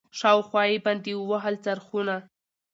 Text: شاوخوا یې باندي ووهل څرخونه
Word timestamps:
شاوخوا 0.19 0.63
یې 0.71 0.77
باندي 0.85 1.13
ووهل 1.17 1.55
څرخونه 1.65 2.15